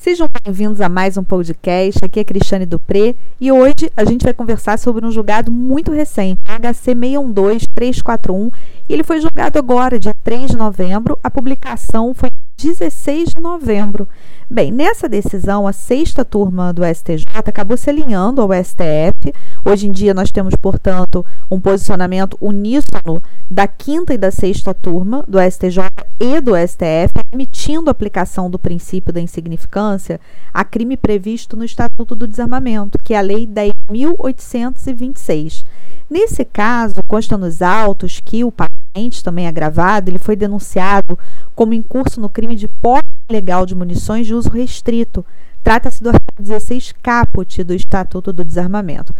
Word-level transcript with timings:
Sejam 0.00 0.30
bem-vindos 0.42 0.80
a 0.80 0.88
mais 0.88 1.18
um 1.18 1.22
podcast. 1.22 2.02
Aqui 2.02 2.20
é 2.20 2.24
Cristiane 2.24 2.64
Dupré 2.64 3.14
e 3.38 3.52
hoje 3.52 3.92
a 3.94 4.02
gente 4.02 4.22
vai 4.22 4.32
conversar 4.32 4.78
sobre 4.78 5.04
um 5.04 5.10
julgado 5.10 5.52
muito 5.52 5.92
recente, 5.92 6.40
HC 6.46 6.94
612341, 6.94 8.50
e 8.88 8.94
ele 8.94 9.04
foi 9.04 9.20
julgado 9.20 9.58
agora, 9.58 9.98
dia 9.98 10.14
3 10.24 10.52
de 10.52 10.56
novembro. 10.56 11.18
A 11.22 11.30
publicação 11.30 12.14
foi 12.14 12.30
16 12.62 13.30
de 13.30 13.40
novembro. 13.40 14.06
Bem, 14.48 14.70
nessa 14.70 15.08
decisão, 15.08 15.66
a 15.66 15.72
sexta 15.72 16.24
turma 16.24 16.72
do 16.72 16.82
STJ 16.84 17.24
acabou 17.46 17.76
se 17.76 17.88
alinhando 17.88 18.42
ao 18.42 18.50
STF. 18.52 19.32
Hoje 19.64 19.86
em 19.86 19.92
dia, 19.92 20.12
nós 20.12 20.30
temos, 20.30 20.54
portanto, 20.56 21.24
um 21.50 21.60
posicionamento 21.60 22.36
uníssono 22.40 23.22
da 23.50 23.66
quinta 23.66 24.12
e 24.12 24.18
da 24.18 24.30
sexta 24.30 24.74
turma 24.74 25.24
do 25.26 25.38
STJ 25.40 25.84
e 26.18 26.40
do 26.40 26.52
STF, 26.56 27.12
admitindo 27.32 27.88
a 27.88 27.92
aplicação 27.92 28.50
do 28.50 28.58
princípio 28.58 29.12
da 29.12 29.20
insignificância 29.20 30.20
a 30.52 30.64
crime 30.64 30.96
previsto 30.96 31.56
no 31.56 31.64
Estatuto 31.64 32.14
do 32.14 32.26
Desarmamento, 32.26 32.98
que 33.02 33.14
é 33.14 33.18
a 33.18 33.22
Lei 33.22 33.46
10.826. 33.46 35.64
Nesse 36.10 36.44
caso, 36.44 36.96
consta 37.06 37.38
nos 37.38 37.62
autos 37.62 38.20
que 38.20 38.44
o 38.44 38.50
paciente, 38.50 38.79
também 39.22 39.46
agravado, 39.46 40.10
ele 40.10 40.18
foi 40.18 40.36
denunciado 40.36 41.18
como 41.54 41.74
incurso 41.74 42.20
no 42.20 42.28
crime 42.28 42.56
de 42.56 42.66
posse 42.66 43.04
ilegal 43.28 43.64
de 43.64 43.74
munições 43.74 44.26
de 44.26 44.34
uso 44.34 44.50
restrito. 44.50 45.24
Trata-se 45.62 46.02
do 46.02 46.08
artigo 46.08 46.40
16 46.40 46.92
caput 47.02 47.62
do 47.62 47.74
Estatuto 47.74 48.32
do 48.32 48.44
Desarmamento. 48.44 49.14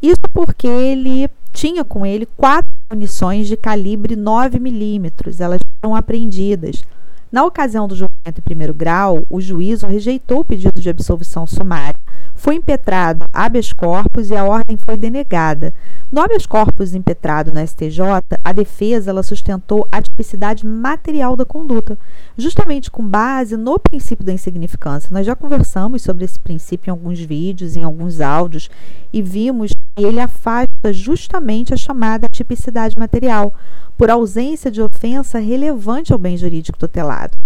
Isso 0.00 0.22
porque 0.32 0.66
ele 0.66 1.28
tinha 1.52 1.84
com 1.84 2.04
ele 2.04 2.26
quatro 2.36 2.68
munições 2.90 3.46
de 3.46 3.56
calibre 3.56 4.16
9 4.16 4.58
milímetros. 4.58 5.40
Elas 5.40 5.60
foram 5.80 5.94
apreendidas. 5.94 6.82
Na 7.30 7.44
ocasião 7.44 7.86
do 7.86 7.94
julgamento 7.94 8.40
em 8.40 8.42
primeiro 8.42 8.74
grau, 8.74 9.24
o 9.30 9.40
juízo 9.40 9.86
rejeitou 9.86 10.40
o 10.40 10.44
pedido 10.44 10.80
de 10.80 10.90
absolvição 10.90 11.46
sumária, 11.46 11.98
foi 12.42 12.56
impetrado 12.56 13.24
habeas 13.32 13.72
corpus 13.72 14.28
e 14.28 14.34
a 14.34 14.44
ordem 14.44 14.76
foi 14.76 14.96
denegada. 14.96 15.72
No 16.10 16.20
habeas 16.20 16.44
corpus 16.44 16.92
impetrado 16.92 17.52
no 17.52 17.64
STJ, 17.64 18.00
a 18.44 18.52
defesa 18.52 19.10
ela 19.10 19.22
sustentou 19.22 19.86
a 19.92 20.02
tipicidade 20.02 20.66
material 20.66 21.36
da 21.36 21.44
conduta, 21.44 21.96
justamente 22.36 22.90
com 22.90 23.06
base 23.06 23.56
no 23.56 23.78
princípio 23.78 24.26
da 24.26 24.32
insignificância. 24.32 25.08
Nós 25.12 25.24
já 25.24 25.36
conversamos 25.36 26.02
sobre 26.02 26.24
esse 26.24 26.40
princípio 26.40 26.90
em 26.90 26.90
alguns 26.90 27.20
vídeos, 27.20 27.76
em 27.76 27.84
alguns 27.84 28.20
áudios, 28.20 28.68
e 29.12 29.22
vimos 29.22 29.70
que 29.94 30.04
ele 30.04 30.18
afasta 30.18 30.92
justamente 30.92 31.72
a 31.72 31.76
chamada 31.76 32.26
tipicidade 32.28 32.98
material, 32.98 33.54
por 33.96 34.10
ausência 34.10 34.68
de 34.68 34.82
ofensa 34.82 35.38
relevante 35.38 36.12
ao 36.12 36.18
bem 36.18 36.36
jurídico 36.36 36.76
tutelado. 36.76 37.38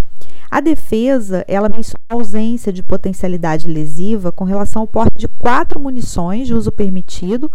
A 0.51 0.61
defesa, 0.61 1.45
ela 1.49 1.69
menciona 1.69 1.99
a 2.09 2.15
ausência 2.15 2.73
de 2.73 2.83
potencialidade 2.83 3.69
lesiva 3.69 4.31
com 4.31 4.45
relação 4.45 4.83
ao 4.83 4.89
porte 4.89 5.19
de 5.19 5.29
quatro 5.29 5.81
munições 5.81 6.47
de 6.47 6.55
uso 6.55 6.71
permitido, 6.71 7.51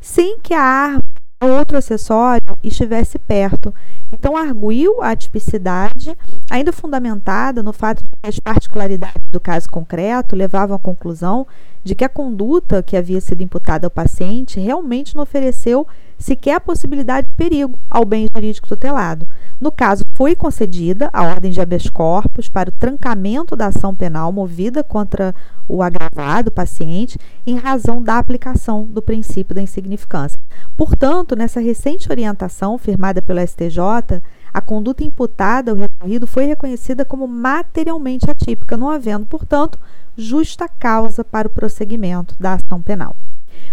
sem 0.00 0.38
que 0.38 0.52
a 0.52 0.62
arma 0.62 1.02
ou 1.42 1.50
outro 1.50 1.76
acessório 1.76 2.56
estivesse 2.62 3.18
perto. 3.18 3.74
Então, 4.12 4.36
arguiu 4.36 5.02
a 5.02 5.14
tipicidade, 5.14 6.16
ainda 6.50 6.72
fundamentada 6.72 7.62
no 7.62 7.72
fato 7.72 8.02
de 8.02 8.10
que 8.10 8.28
as 8.28 8.38
particularidades 8.38 9.22
do 9.30 9.40
caso 9.40 9.68
concreto 9.68 10.36
levavam 10.36 10.76
à 10.76 10.78
conclusão 10.78 11.46
de 11.82 11.94
que 11.94 12.04
a 12.04 12.08
conduta 12.08 12.82
que 12.82 12.96
havia 12.96 13.20
sido 13.20 13.42
imputada 13.42 13.86
ao 13.86 13.90
paciente 13.90 14.58
realmente 14.58 15.14
não 15.14 15.22
ofereceu 15.22 15.86
sequer 16.18 16.54
a 16.54 16.60
possibilidade 16.60 17.28
de 17.28 17.34
perigo 17.34 17.78
ao 17.90 18.04
bem 18.04 18.26
jurídico 18.34 18.66
tutelado. 18.66 19.26
No 19.60 19.70
caso, 19.70 20.04
foi 20.14 20.34
concedida 20.34 21.10
a 21.12 21.22
ordem 21.22 21.50
de 21.50 21.60
habeas 21.60 21.90
corpus 21.90 22.48
para 22.48 22.70
o 22.70 22.72
trancamento 22.72 23.54
da 23.54 23.66
ação 23.66 23.94
penal 23.94 24.32
movida 24.32 24.82
contra 24.82 25.34
o 25.68 25.82
agravado 25.82 26.50
paciente 26.50 27.18
em 27.46 27.56
razão 27.56 28.02
da 28.02 28.18
aplicação 28.18 28.84
do 28.84 29.02
princípio 29.02 29.54
da 29.54 29.62
insignificância. 29.62 30.38
Portanto, 30.76 31.36
nessa 31.36 31.60
recente 31.60 32.10
orientação 32.10 32.78
firmada 32.78 33.20
pelo 33.20 33.40
STJ, 33.46 34.22
a 34.54 34.60
conduta 34.60 35.02
imputada 35.02 35.72
ao 35.72 35.76
recorrido 35.76 36.28
foi 36.28 36.44
reconhecida 36.44 37.04
como 37.04 37.26
materialmente 37.26 38.30
atípica, 38.30 38.76
não 38.76 38.88
havendo, 38.88 39.26
portanto, 39.26 39.76
justa 40.16 40.68
causa 40.68 41.24
para 41.24 41.48
o 41.48 41.50
prosseguimento 41.50 42.36
da 42.38 42.54
ação 42.54 42.80
penal. 42.80 43.16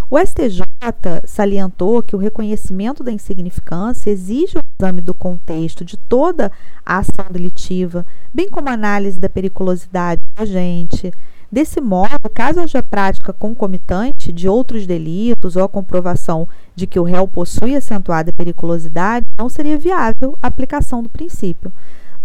O 0.09 0.17
STJ 0.17 0.63
salientou 1.25 2.01
que 2.01 2.15
o 2.15 2.19
reconhecimento 2.19 3.03
da 3.03 3.11
insignificância 3.11 4.09
exige 4.09 4.57
o 4.57 4.61
exame 4.79 5.01
do 5.01 5.13
contexto 5.13 5.85
de 5.85 5.97
toda 5.97 6.51
a 6.83 6.97
ação 6.97 7.25
delitiva, 7.31 8.05
bem 8.33 8.49
como 8.49 8.67
a 8.67 8.73
análise 8.73 9.19
da 9.19 9.29
periculosidade 9.29 10.21
do 10.35 10.41
agente. 10.41 11.13
Desse 11.51 11.81
modo, 11.81 12.29
caso 12.33 12.61
haja 12.61 12.81
prática 12.81 13.33
concomitante 13.33 14.31
de 14.31 14.47
outros 14.47 14.87
delitos 14.87 15.57
ou 15.57 15.63
a 15.65 15.67
comprovação 15.67 16.47
de 16.73 16.87
que 16.87 16.97
o 16.97 17.03
réu 17.03 17.27
possui 17.27 17.75
acentuada 17.75 18.31
periculosidade, 18.31 19.25
não 19.37 19.49
seria 19.49 19.77
viável 19.77 20.37
a 20.41 20.47
aplicação 20.47 21.03
do 21.03 21.09
princípio. 21.09 21.69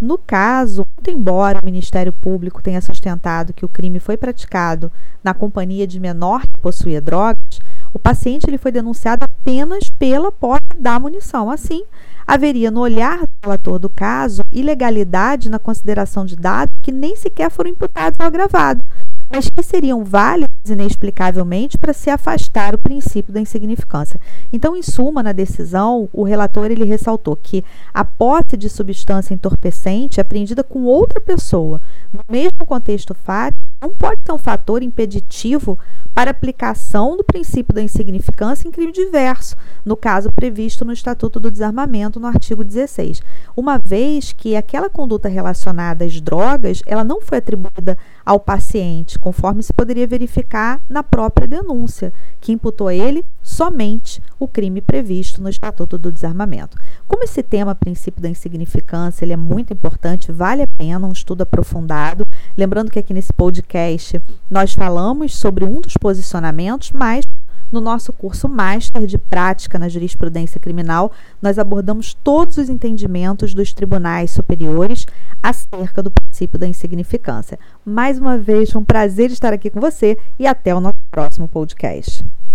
No 0.01 0.17
caso, 0.17 0.87
muito 0.97 1.11
embora 1.11 1.59
o 1.61 1.65
Ministério 1.65 2.13
Público 2.13 2.63
tenha 2.63 2.81
sustentado 2.81 3.53
que 3.53 3.65
o 3.65 3.69
crime 3.69 3.99
foi 3.99 4.17
praticado 4.17 4.93
na 5.25 5.35
companhia 5.35 5.87
de 5.87 5.99
menor 5.99 6.43
que 6.43 6.61
possuía 6.61 7.01
drogas, 7.01 7.61
o 7.93 7.99
paciente 7.99 8.45
ele 8.47 8.59
foi 8.59 8.71
denunciado 8.71 9.25
apenas 9.25 9.91
pela 9.91 10.31
posse 10.31 10.61
da 10.79 11.01
munição. 11.01 11.51
Assim, 11.51 11.83
haveria 12.27 12.71
no 12.71 12.81
olhar 12.81 13.21
do 13.21 13.29
relator 13.43 13.79
do 13.79 13.89
caso 13.89 14.43
ilegalidade 14.53 15.49
na 15.49 15.59
consideração 15.59 16.27
de 16.27 16.37
dados 16.37 16.75
que 16.83 16.93
nem 16.93 17.17
sequer 17.17 17.51
foram 17.51 17.71
imputados 17.71 18.21
ao 18.21 18.27
agravado, 18.27 18.85
mas 19.31 19.49
que 19.49 19.63
seriam 19.63 20.05
válidos 20.05 20.71
inexplicavelmente 20.71 21.79
para 21.79 21.93
se 21.93 22.11
afastar 22.11 22.75
o 22.75 22.79
princípio 22.79 23.33
da 23.33 23.41
insignificância. 23.41 24.21
Então, 24.53 24.77
em 24.77 24.83
suma, 24.83 25.23
na 25.23 25.33
decisão, 25.33 26.09
o 26.13 26.23
relator 26.23 26.71
ele 26.71 26.85
ressaltou 26.85 27.37
que 27.37 27.65
a 27.93 28.05
posse 28.05 28.57
de 28.57 28.69
substância 28.69 29.35
entorpecente 29.35 30.21
apreendida 30.21 30.63
com 30.63 30.85
outra 30.85 31.21
pessoa, 31.21 31.81
no 32.13 32.21
mesmo 32.29 32.65
contexto 32.67 33.15
fático, 33.15 33.67
não 33.81 33.91
pode 33.91 34.21
ser 34.25 34.33
um 34.33 34.39
fator 34.39 34.83
impeditivo 34.83 35.79
para 36.15 36.31
aplicação 36.31 37.15
do 37.15 37.23
princípio 37.23 37.75
da 37.75 37.83
insignificância 37.83 38.67
em 38.67 38.71
crime 38.71 38.91
diverso, 38.91 39.55
no 39.85 39.95
caso 39.95 40.33
previsto 40.33 40.83
no 40.83 40.93
Estatuto 40.93 41.39
do 41.39 41.51
Desarmamento, 41.51 42.19
no 42.19 42.27
artigo 42.27 42.65
16, 42.65 43.23
uma 43.55 43.79
vez 43.79 44.33
que 44.33 44.57
aquela 44.57 44.89
conduta 44.89 45.29
relacionada 45.29 46.07
às 46.07 46.19
drogas, 46.19 46.83
ela 46.87 47.05
não 47.05 47.21
foi 47.21 47.37
atribuída 47.37 47.99
ao 48.25 48.41
paciente, 48.41 49.16
conforme 49.19 49.63
se 49.63 49.73
poderia 49.73 50.07
verificar 50.07 50.81
na 50.89 51.03
própria 51.03 51.47
denúncia, 51.47 52.13
que 52.41 52.53
imputou 52.53 52.89
a 52.89 52.95
ele 52.95 53.25
somente 53.43 54.21
o 54.39 54.49
crime 54.49 54.81
previsto 54.81 55.43
no 55.43 55.49
Estatuto 55.49 55.97
do 55.97 56.13
Desarmamento. 56.13 56.77
Como 57.07 57.25
esse 57.25 57.43
tema, 57.43 57.75
princípio 57.75 58.23
da 58.23 58.29
insignificância, 58.29 59.25
ele 59.25 59.33
é 59.33 59.37
muito 59.37 59.73
importante, 59.73 60.33
vale 60.33 60.63
a 60.63 60.69
pena 60.69 61.07
um 61.07 61.13
estudo 61.13 61.43
aprofundado. 61.43 62.27
Lembrando 62.57 62.91
que 62.91 62.99
aqui 62.99 63.15
nesse 63.15 63.33
podcast 63.33 64.21
nós 64.51 64.75
falamos 64.75 65.35
sobre 65.35 65.65
um 65.65 65.81
dos 65.81 65.97
posicionamentos, 65.97 66.93
mas 66.93 67.25
no 67.71 67.81
nosso 67.81 68.13
curso 68.13 68.49
Master 68.49 69.07
de 69.07 69.19
Prática 69.19 69.79
na 69.79 69.89
Jurisprudência 69.89 70.61
Criminal, 70.61 71.13
nós 71.41 71.59
abordamos 71.59 72.15
todos 72.15 72.57
os 72.57 72.69
entendimentos 72.69 73.55
dos 73.55 73.73
tribunais 73.73 74.31
superiores 74.31 75.07
acerca 75.43 76.03
do 76.03 76.11
princípio 76.11 76.59
da 76.59 76.67
insignificância. 76.67 77.59
Mais 77.85 78.19
uma 78.19 78.39
vez, 78.39 78.71
foi 78.71 78.81
um 78.81 78.85
prazer 78.85 79.31
estar 79.31 79.53
aqui 79.53 79.71
com 79.71 79.81
você 79.81 80.19
e 80.39 80.47
até 80.47 80.75
o 80.75 80.81
nosso 80.81 80.97
próximo 81.11 81.49
podcast. 81.49 82.25